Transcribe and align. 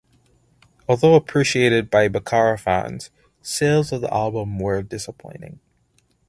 Although 0.89 1.13
appreciated 1.13 1.91
by 1.91 2.07
Baccara 2.09 2.57
fans, 2.59 3.11
sales 3.43 3.91
of 3.91 4.01
the 4.01 4.11
album 4.11 4.57
were 4.57 4.81
disappointing. 4.81 5.59